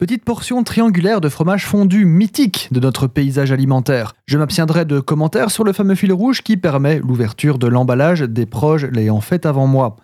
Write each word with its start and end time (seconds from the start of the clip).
Petite 0.00 0.24
portion 0.24 0.64
triangulaire 0.64 1.20
de 1.20 1.28
fromage 1.28 1.66
fondu 1.66 2.06
mythique 2.06 2.70
de 2.72 2.80
notre 2.80 3.06
paysage 3.06 3.52
alimentaire. 3.52 4.14
Je 4.24 4.38
m'abstiendrai 4.38 4.86
de 4.86 4.98
commentaires 4.98 5.50
sur 5.50 5.62
le 5.62 5.74
fameux 5.74 5.94
fil 5.94 6.10
rouge 6.10 6.40
qui 6.40 6.56
permet 6.56 7.00
l'ouverture 7.00 7.58
de 7.58 7.66
l'emballage 7.66 8.22
des 8.22 8.46
proches 8.46 8.84
l'ayant 8.84 9.20
fait 9.20 9.44
avant 9.44 9.66
moi. 9.66 9.96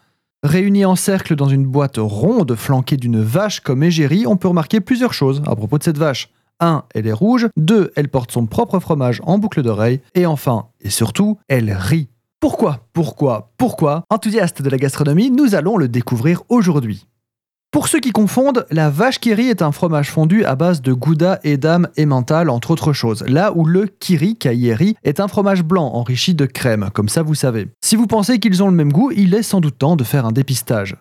Réunis 0.42 0.84
en 0.84 0.96
cercle 0.96 1.34
dans 1.34 1.48
une 1.48 1.64
boîte 1.64 1.96
ronde 1.96 2.56
flanquée 2.56 2.98
d'une 2.98 3.22
vache 3.22 3.60
comme 3.60 3.82
égérie, 3.82 4.26
on 4.26 4.36
peut 4.36 4.48
remarquer 4.48 4.82
plusieurs 4.82 5.14
choses 5.14 5.42
à 5.46 5.56
propos 5.56 5.78
de 5.78 5.84
cette 5.84 5.96
vache. 5.96 6.28
1. 6.60 6.84
Elle 6.94 7.06
est 7.06 7.12
rouge. 7.12 7.48
2. 7.56 7.92
Elle 7.96 8.10
porte 8.10 8.32
son 8.32 8.44
propre 8.44 8.78
fromage 8.80 9.22
en 9.24 9.38
boucle 9.38 9.62
d'oreille. 9.62 10.02
Et 10.14 10.26
enfin, 10.26 10.66
et 10.82 10.90
surtout, 10.90 11.38
elle 11.48 11.72
rit. 11.72 12.10
Pourquoi 12.38 12.80
Pourquoi 12.92 13.50
Pourquoi? 13.56 14.04
Enthousiaste 14.10 14.60
de 14.60 14.68
la 14.68 14.76
gastronomie, 14.76 15.30
nous 15.30 15.54
allons 15.54 15.78
le 15.78 15.88
découvrir 15.88 16.42
aujourd'hui. 16.50 17.06
Pour 17.76 17.88
ceux 17.88 18.00
qui 18.00 18.10
confondent, 18.10 18.64
la 18.70 18.88
vache 18.88 19.20
qui 19.20 19.34
rit 19.34 19.50
est 19.50 19.60
un 19.60 19.70
fromage 19.70 20.10
fondu 20.10 20.46
à 20.46 20.56
base 20.56 20.80
de 20.80 20.94
gouda, 20.94 21.40
edam 21.44 21.88
et 21.98 22.06
mental, 22.06 22.48
entre 22.48 22.70
autres 22.70 22.94
choses. 22.94 23.22
Là 23.28 23.52
où 23.54 23.66
le 23.66 23.86
kiri, 23.86 24.34
kaïeri, 24.34 24.96
est 25.04 25.20
un 25.20 25.28
fromage 25.28 25.62
blanc 25.62 25.88
enrichi 25.92 26.34
de 26.34 26.46
crème, 26.46 26.88
comme 26.94 27.10
ça 27.10 27.22
vous 27.22 27.34
savez. 27.34 27.68
Si 27.84 27.94
vous 27.94 28.06
pensez 28.06 28.38
qu'ils 28.38 28.62
ont 28.62 28.68
le 28.68 28.74
même 28.74 28.94
goût, 28.94 29.12
il 29.14 29.34
est 29.34 29.42
sans 29.42 29.60
doute 29.60 29.76
temps 29.76 29.94
de 29.94 30.04
faire 30.04 30.24
un 30.24 30.32
dépistage. 30.32 30.96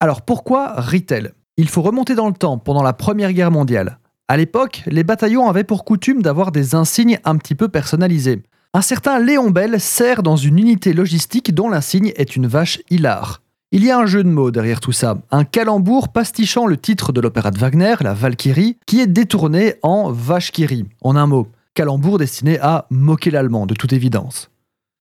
Alors 0.00 0.22
pourquoi 0.22 0.80
rit-elle? 0.80 1.34
Il 1.58 1.68
faut 1.68 1.82
remonter 1.82 2.14
dans 2.14 2.28
le 2.28 2.32
temps, 2.32 2.56
pendant 2.56 2.82
la 2.82 2.94
Première 2.94 3.34
Guerre 3.34 3.50
mondiale. 3.50 3.98
À 4.28 4.38
l'époque, 4.38 4.84
les 4.86 5.04
bataillons 5.04 5.46
avaient 5.46 5.62
pour 5.62 5.84
coutume 5.84 6.22
d'avoir 6.22 6.52
des 6.52 6.74
insignes 6.74 7.20
un 7.26 7.36
petit 7.36 7.54
peu 7.54 7.68
personnalisés. 7.68 8.42
Un 8.72 8.80
certain 8.80 9.18
Léon 9.18 9.50
Bell 9.50 9.78
sert 9.78 10.22
dans 10.22 10.36
une 10.36 10.58
unité 10.58 10.94
logistique 10.94 11.54
dont 11.54 11.68
l'insigne 11.68 12.14
est 12.16 12.34
une 12.34 12.46
vache 12.46 12.80
hilar. 12.88 13.42
Il 13.70 13.84
y 13.84 13.90
a 13.90 13.98
un 13.98 14.06
jeu 14.06 14.24
de 14.24 14.30
mots 14.30 14.50
derrière 14.50 14.80
tout 14.80 14.92
ça, 14.92 15.18
un 15.30 15.44
calembour 15.44 16.08
pastichant 16.08 16.66
le 16.66 16.78
titre 16.78 17.12
de 17.12 17.20
l'opéra 17.20 17.50
de 17.50 17.58
Wagner, 17.58 17.96
la 18.00 18.14
Valkyrie, 18.14 18.78
qui 18.86 19.02
est 19.02 19.06
détourné 19.06 19.74
en 19.82 20.10
Vachkiri, 20.10 20.86
en 21.02 21.16
un 21.16 21.26
mot. 21.26 21.48
Calembour 21.74 22.16
destiné 22.16 22.58
à 22.60 22.86
moquer 22.88 23.30
l'allemand, 23.30 23.66
de 23.66 23.74
toute 23.74 23.92
évidence. 23.92 24.50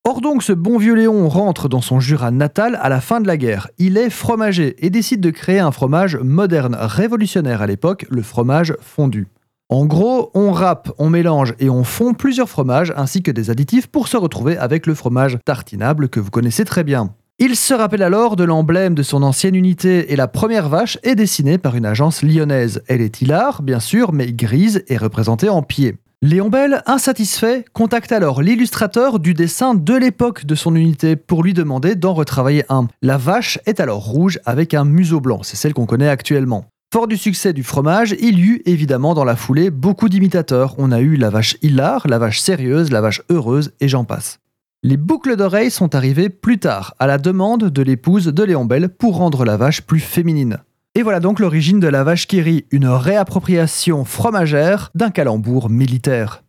Or 0.05 0.19
donc, 0.19 0.43
ce 0.43 0.51
bon 0.51 0.77
vieux 0.79 0.95
Léon 0.95 1.29
rentre 1.29 1.69
dans 1.69 1.79
son 1.79 2.01
Jura 2.01 2.29
natal 2.29 2.77
à 2.81 2.89
la 2.89 2.99
fin 2.99 3.21
de 3.21 3.27
la 3.27 3.37
guerre. 3.37 3.69
Il 3.77 3.95
est 3.95 4.09
fromager 4.09 4.75
et 4.85 4.89
décide 4.89 5.21
de 5.21 5.29
créer 5.29 5.59
un 5.59 5.71
fromage 5.71 6.17
moderne, 6.17 6.75
révolutionnaire 6.77 7.61
à 7.61 7.67
l'époque, 7.67 8.05
le 8.09 8.21
fromage 8.21 8.75
fondu. 8.81 9.27
En 9.69 9.85
gros, 9.85 10.29
on 10.33 10.51
râpe, 10.51 10.91
on 10.97 11.09
mélange 11.09 11.53
et 11.59 11.69
on 11.69 11.85
fond 11.85 12.13
plusieurs 12.13 12.49
fromages 12.49 12.93
ainsi 12.97 13.23
que 13.23 13.31
des 13.31 13.49
additifs 13.49 13.87
pour 13.87 14.09
se 14.09 14.17
retrouver 14.17 14.57
avec 14.57 14.87
le 14.87 14.93
fromage 14.93 15.37
tartinable 15.45 16.09
que 16.09 16.19
vous 16.19 16.31
connaissez 16.31 16.65
très 16.65 16.83
bien. 16.83 17.13
Il 17.39 17.55
se 17.55 17.75
rappelle 17.75 18.01
alors 18.01 18.35
de 18.35 18.43
l'emblème 18.43 18.95
de 18.95 19.03
son 19.03 19.21
ancienne 19.21 19.53
unité 19.53 20.11
et 20.11 20.15
la 20.15 20.27
première 20.27 20.69
vache 20.69 20.97
est 21.03 21.13
dessinée 21.13 21.59
par 21.59 21.75
une 21.75 21.85
agence 21.85 22.23
lyonnaise. 22.23 22.81
Elle 22.87 22.99
est 22.99 23.21
hilar, 23.21 23.61
bien 23.61 23.79
sûr, 23.79 24.11
mais 24.11 24.33
grise 24.33 24.83
et 24.87 24.97
représentée 24.97 25.47
en 25.47 25.61
pied. 25.61 25.97
Léon 26.23 26.49
Bell, 26.49 26.81
insatisfait, 26.87 27.63
contacte 27.73 28.11
alors 28.11 28.41
l'illustrateur 28.41 29.19
du 29.19 29.35
dessin 29.35 29.75
de 29.75 29.93
l'époque 29.93 30.47
de 30.47 30.55
son 30.55 30.75
unité 30.75 31.15
pour 31.15 31.43
lui 31.43 31.53
demander 31.53 31.93
d'en 31.93 32.15
retravailler 32.15 32.63
un. 32.69 32.87
La 33.03 33.17
vache 33.17 33.59
est 33.67 33.79
alors 33.79 34.03
rouge 34.03 34.39
avec 34.43 34.73
un 34.73 34.83
museau 34.83 35.21
blanc, 35.21 35.43
c'est 35.43 35.57
celle 35.57 35.75
qu'on 35.75 35.85
connaît 35.85 36.09
actuellement. 36.09 36.65
Fort 36.91 37.07
du 37.07 37.17
succès 37.17 37.53
du 37.53 37.61
fromage, 37.61 38.15
il 38.19 38.39
y 38.39 38.45
eut 38.45 38.61
évidemment 38.65 39.13
dans 39.13 39.25
la 39.25 39.35
foulée 39.35 39.69
beaucoup 39.69 40.09
d'imitateurs. 40.09 40.73
On 40.79 40.91
a 40.91 41.01
eu 41.01 41.17
la 41.17 41.29
vache 41.29 41.55
hilar, 41.61 42.07
la 42.07 42.17
vache 42.17 42.39
sérieuse, 42.39 42.89
la 42.89 43.01
vache 43.01 43.21
heureuse 43.29 43.73
et 43.79 43.87
j'en 43.87 44.05
passe. 44.05 44.39
Les 44.83 44.95
boucles 44.95 45.37
d'oreilles 45.37 45.71
sont 45.71 45.95
arrivées 45.95 46.29
plus 46.29 46.59
tard, 46.59 46.93
à 46.99 47.07
la 47.07 47.17
demande 47.17 47.63
de 47.63 47.81
l'épouse 47.81 48.27
de 48.27 48.43
Léon 48.43 48.65
Bell 48.65 48.89
pour 48.89 49.17
rendre 49.17 49.43
la 49.43 49.57
vache 49.57 49.81
plus 49.81 49.99
féminine. 49.99 50.59
Et 50.93 51.01
voilà 51.01 51.19
donc 51.19 51.39
l'origine 51.39 51.79
de 51.79 51.87
la 51.87 52.03
vache 52.03 52.27
qui 52.27 52.41
rit, 52.41 52.65
une 52.69 52.87
réappropriation 52.87 54.05
fromagère 54.05 54.91
d'un 54.93 55.09
calembour 55.09 55.71
militaire. 55.71 56.43